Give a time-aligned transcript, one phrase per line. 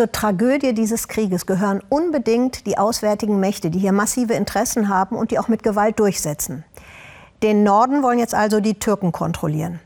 [0.00, 5.30] zur Tragödie dieses Krieges gehören unbedingt die auswärtigen Mächte, die hier massive Interessen haben und
[5.30, 6.64] die auch mit Gewalt durchsetzen.
[7.42, 9.78] Den Norden wollen jetzt also die Türken kontrollieren.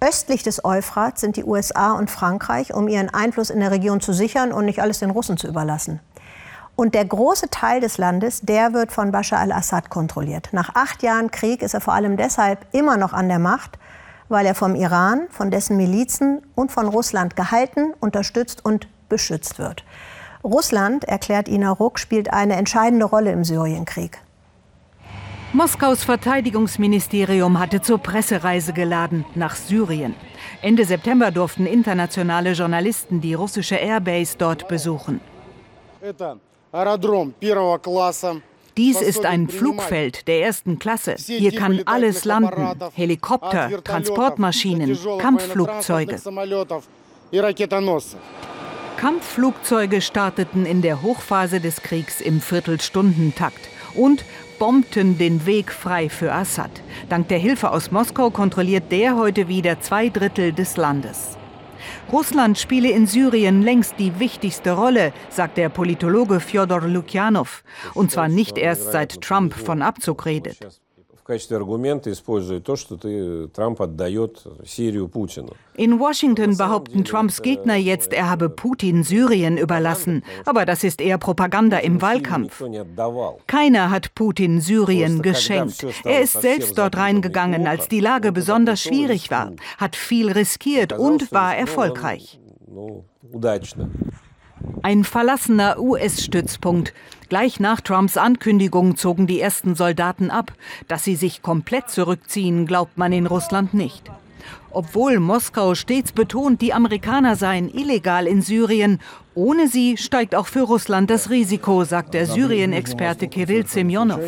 [0.00, 4.12] Östlich des Euphrat sind die USA und Frankreich, um ihren Einfluss in der Region zu
[4.12, 6.00] sichern und nicht alles den Russen zu überlassen.
[6.74, 10.48] Und der große Teil des Landes, der wird von Bashar al-Assad kontrolliert.
[10.50, 13.78] Nach acht Jahren Krieg ist er vor allem deshalb immer noch an der Macht,
[14.28, 19.84] weil er vom Iran, von dessen Milizen und von Russland gehalten, unterstützt und beschützt wird.
[20.42, 24.18] Russland, erklärt Ina Ruck, spielt eine entscheidende Rolle im Syrienkrieg.
[25.52, 30.14] Moskaus Verteidigungsministerium hatte zur Pressereise geladen nach Syrien.
[30.62, 35.20] Ende September durften internationale Journalisten die russische Airbase dort besuchen.
[38.76, 41.16] Dies ist ein Flugfeld der ersten Klasse.
[41.18, 42.68] Hier kann alles landen.
[42.94, 46.16] Helikopter, Transportmaschinen, Kampfflugzeuge.
[49.00, 54.26] Kampfflugzeuge starteten in der Hochphase des Kriegs im Viertelstundentakt und
[54.58, 56.70] bombten den Weg frei für Assad.
[57.08, 61.38] Dank der Hilfe aus Moskau kontrolliert der heute wieder zwei Drittel des Landes.
[62.12, 67.64] Russland spiele in Syrien längst die wichtigste Rolle, sagt der Politologe Fjodor Lukjanov.
[67.94, 70.58] Und zwar nicht erst seit Trump von Abzug redet.
[75.76, 80.22] In Washington behaupten Trumps Gegner jetzt, er habe Putin Syrien überlassen.
[80.44, 82.62] Aber das ist eher Propaganda im Wahlkampf.
[83.46, 85.86] Keiner hat Putin Syrien geschenkt.
[86.04, 91.32] Er ist selbst dort reingegangen, als die Lage besonders schwierig war, hat viel riskiert und
[91.32, 92.40] war erfolgreich.
[94.82, 96.94] Ein verlassener US-Stützpunkt.
[97.28, 100.52] Gleich nach Trumps Ankündigung zogen die ersten Soldaten ab.
[100.88, 104.10] Dass sie sich komplett zurückziehen, glaubt man in Russland nicht.
[104.72, 108.98] Obwohl Moskau stets betont, die Amerikaner seien illegal in Syrien
[109.34, 114.20] ohne sie steigt auch für Russland das Risiko, sagt der Syrien-Experte Kirill Semyonov.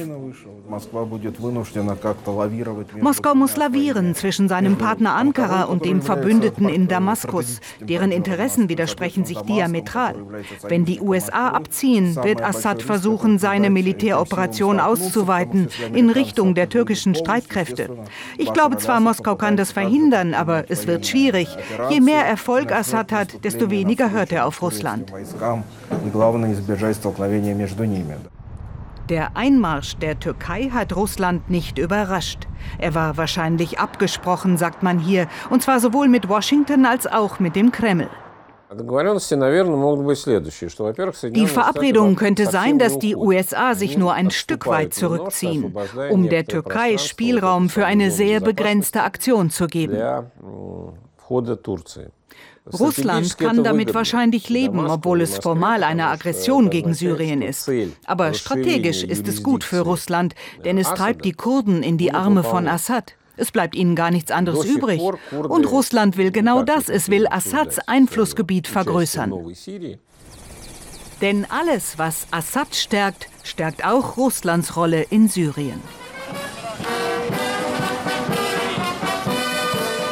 [3.00, 7.60] Moskau muss lavieren zwischen seinem Partner Ankara und dem Verbündeten in Damaskus.
[7.80, 10.14] Deren Interessen widersprechen sich diametral.
[10.68, 17.90] Wenn die USA abziehen, wird Assad versuchen, seine Militäroperation auszuweiten in Richtung der türkischen Streitkräfte.
[18.38, 21.48] Ich glaube zwar, Moskau kann das verhindern, aber es wird schwierig.
[21.90, 25.12] Je mehr Erfolg Assad hat, desto weniger hört er auf Russland.
[29.08, 32.46] Der Einmarsch der Türkei hat Russland nicht überrascht.
[32.78, 37.56] Er war wahrscheinlich abgesprochen, sagt man hier, und zwar sowohl mit Washington als auch mit
[37.56, 38.08] dem Kreml.
[41.24, 45.74] Die Verabredung könnte sein, dass die USA sich nur ein Stück weit zurückziehen,
[46.10, 49.96] um der Türkei Spielraum für eine sehr begrenzte Aktion zu geben.
[52.78, 57.68] Russland kann damit wahrscheinlich leben, obwohl es formal eine Aggression gegen Syrien ist.
[58.06, 60.34] Aber strategisch ist es gut für Russland,
[60.64, 63.16] denn es treibt die Kurden in die Arme von Assad.
[63.42, 65.02] Es bleibt ihnen gar nichts anderes übrig.
[65.32, 66.88] Und Russland will genau das.
[66.88, 69.32] Es will Assads Einflussgebiet vergrößern.
[71.20, 75.80] Denn alles, was Assad stärkt, stärkt auch Russlands Rolle in Syrien.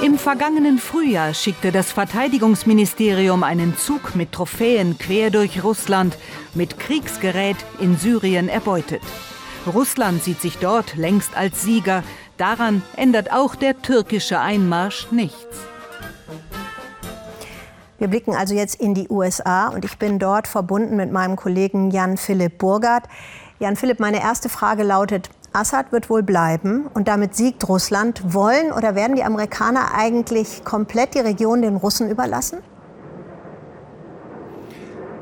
[0.02, 6.18] Im vergangenen Frühjahr schickte das Verteidigungsministerium einen Zug mit Trophäen quer durch Russland,
[6.54, 9.02] mit Kriegsgerät in Syrien erbeutet.
[9.66, 12.02] Russland sieht sich dort längst als Sieger.
[12.40, 15.58] Daran ändert auch der türkische Einmarsch nichts.
[17.98, 21.90] Wir blicken also jetzt in die USA und ich bin dort verbunden mit meinem Kollegen
[21.90, 23.04] Jan Philipp Burgard.
[23.58, 28.32] Jan Philipp, meine erste Frage lautet, Assad wird wohl bleiben und damit siegt Russland.
[28.32, 32.60] Wollen oder werden die Amerikaner eigentlich komplett die Region den Russen überlassen?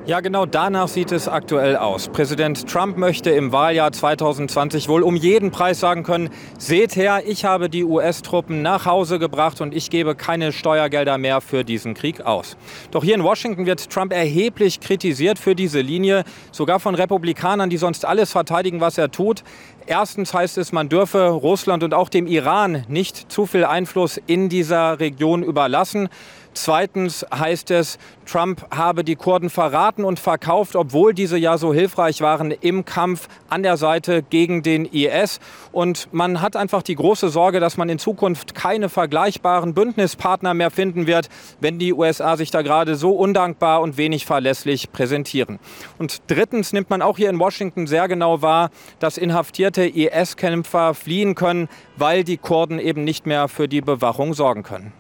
[0.09, 2.09] Ja, genau danach sieht es aktuell aus.
[2.09, 7.45] Präsident Trump möchte im Wahljahr 2020 wohl um jeden Preis sagen können, seht her, ich
[7.45, 12.23] habe die US-Truppen nach Hause gebracht und ich gebe keine Steuergelder mehr für diesen Krieg
[12.23, 12.57] aus.
[12.91, 17.77] Doch hier in Washington wird Trump erheblich kritisiert für diese Linie, sogar von Republikanern, die
[17.77, 19.45] sonst alles verteidigen, was er tut.
[19.87, 24.49] Erstens heißt es, man dürfe Russland und auch dem Iran nicht zu viel Einfluss in
[24.49, 26.09] dieser Region überlassen.
[26.55, 32.21] Zweitens heißt es, Trump habe die Kurden verraten und verkauft, obwohl diese ja so hilfreich
[32.21, 35.41] waren im Kampf an der Seite gegen den IS.
[35.73, 40.71] Und man hat einfach die große Sorge, dass man in Zukunft keine vergleichbaren Bündnispartner mehr
[40.71, 41.29] finden wird,
[41.61, 45.59] wenn die USA sich da gerade so undankbar und wenig verlässlich präsentieren.
[45.99, 51.35] Und drittens nimmt man auch hier in Washington sehr genau wahr, dass inhaftierte IS-Kämpfer fliehen
[51.35, 54.93] können, weil die Kurden eben nicht mehr für die Bewachung sorgen können.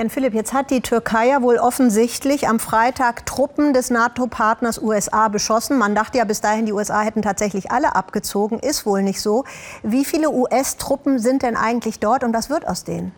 [0.00, 5.28] Jan Philipp, jetzt hat die Türkei ja wohl offensichtlich am Freitag Truppen des NATO-Partners USA
[5.28, 5.76] beschossen.
[5.76, 8.60] Man dachte ja bis dahin, die USA hätten tatsächlich alle abgezogen.
[8.60, 9.44] Ist wohl nicht so.
[9.82, 13.12] Wie viele US-Truppen sind denn eigentlich dort und was wird aus denen?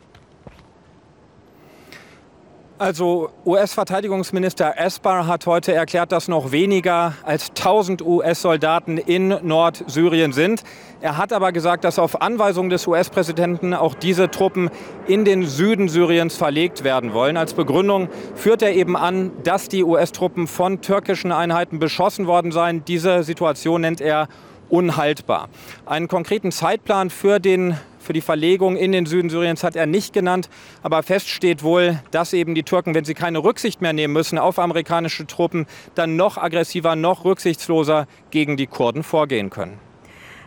[2.82, 10.64] Also US-Verteidigungsminister Esper hat heute erklärt, dass noch weniger als 1000 US-Soldaten in Nordsyrien sind.
[11.00, 14.68] Er hat aber gesagt, dass auf Anweisung des US-Präsidenten auch diese Truppen
[15.06, 17.36] in den Süden Syriens verlegt werden wollen.
[17.36, 22.84] Als Begründung führt er eben an, dass die US-Truppen von türkischen Einheiten beschossen worden seien.
[22.84, 24.26] Diese Situation nennt er
[24.68, 25.50] unhaltbar.
[25.86, 30.12] Einen konkreten Zeitplan für den für die Verlegung in den Süden Syriens hat er nicht
[30.12, 30.48] genannt.
[30.82, 34.38] Aber fest steht wohl, dass eben die Türken, wenn sie keine Rücksicht mehr nehmen müssen
[34.38, 39.78] auf amerikanische Truppen, dann noch aggressiver, noch rücksichtsloser gegen die Kurden vorgehen können.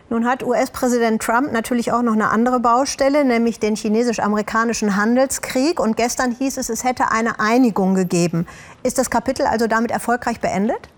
[0.08, 5.80] Nun hat US-Präsident Trump natürlich auch noch eine andere Baustelle, nämlich den chinesisch-amerikanischen Handelskrieg.
[5.80, 8.46] Und gestern hieß es, es hätte eine Einigung gegeben.
[8.84, 10.88] Ist das Kapitel also damit erfolgreich beendet?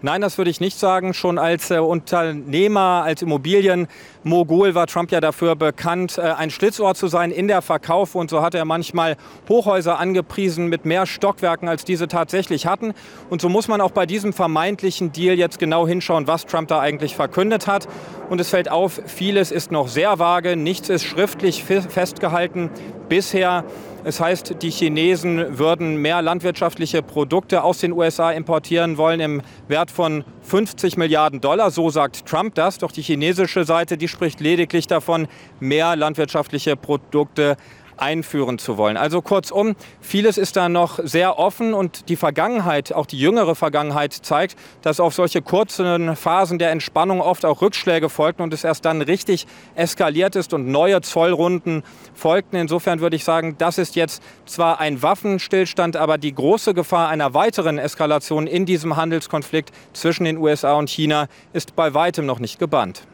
[0.00, 1.12] Nein, das würde ich nicht sagen.
[1.12, 7.08] Schon als äh, Unternehmer, als Immobilienmogul war Trump ja dafür bekannt, äh, ein Schlitzohr zu
[7.08, 8.14] sein in der Verkauf.
[8.14, 9.16] Und so hat er manchmal
[9.48, 12.94] Hochhäuser angepriesen mit mehr Stockwerken, als diese tatsächlich hatten.
[13.28, 16.78] Und so muss man auch bei diesem vermeintlichen Deal jetzt genau hinschauen, was Trump da
[16.78, 17.88] eigentlich verkündet hat.
[18.28, 22.70] Und es fällt auf, vieles ist noch sehr vage, nichts ist schriftlich festgehalten
[23.08, 23.64] bisher.
[24.04, 29.90] Es heißt, die Chinesen würden mehr landwirtschaftliche Produkte aus den USA importieren wollen im Wert
[29.90, 31.70] von 50 Milliarden Dollar.
[31.70, 32.78] So sagt Trump das.
[32.78, 35.26] Doch die chinesische Seite, die spricht lediglich davon,
[35.58, 37.56] mehr landwirtschaftliche Produkte
[38.00, 38.96] einführen zu wollen.
[38.96, 44.12] Also kurzum, vieles ist da noch sehr offen und die Vergangenheit, auch die jüngere Vergangenheit
[44.12, 48.84] zeigt, dass auf solche kurzen Phasen der Entspannung oft auch Rückschläge folgten und es erst
[48.84, 51.82] dann richtig eskaliert ist und neue Zollrunden
[52.14, 52.56] folgten.
[52.56, 57.34] Insofern würde ich sagen, das ist jetzt zwar ein Waffenstillstand, aber die große Gefahr einer
[57.34, 62.58] weiteren Eskalation in diesem Handelskonflikt zwischen den USA und China ist bei weitem noch nicht
[62.58, 63.06] gebannt.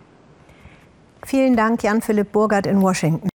[1.27, 3.29] Vielen Dank, Jan-Philipp Burgert in Washington.